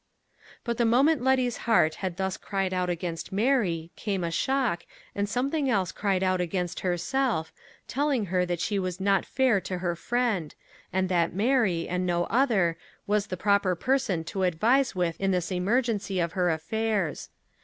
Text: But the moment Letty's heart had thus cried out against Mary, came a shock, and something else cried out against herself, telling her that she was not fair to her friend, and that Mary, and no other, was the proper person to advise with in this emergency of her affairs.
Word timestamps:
But 0.63 0.79
the 0.79 0.83
moment 0.85 1.21
Letty's 1.23 1.57
heart 1.69 1.93
had 2.01 2.17
thus 2.17 2.35
cried 2.35 2.73
out 2.73 2.89
against 2.89 3.31
Mary, 3.31 3.91
came 3.95 4.23
a 4.23 4.31
shock, 4.31 4.83
and 5.13 5.29
something 5.29 5.69
else 5.69 5.91
cried 5.91 6.23
out 6.23 6.41
against 6.41 6.79
herself, 6.79 7.53
telling 7.87 8.25
her 8.33 8.43
that 8.47 8.59
she 8.59 8.79
was 8.79 8.99
not 8.99 9.27
fair 9.27 9.61
to 9.61 9.77
her 9.77 9.95
friend, 9.95 10.55
and 10.91 11.07
that 11.09 11.35
Mary, 11.35 11.87
and 11.87 12.07
no 12.07 12.23
other, 12.31 12.77
was 13.05 13.27
the 13.27 13.37
proper 13.37 13.75
person 13.75 14.23
to 14.23 14.41
advise 14.41 14.95
with 14.95 15.21
in 15.21 15.29
this 15.29 15.51
emergency 15.51 16.19
of 16.19 16.31
her 16.31 16.49
affairs. 16.49 17.29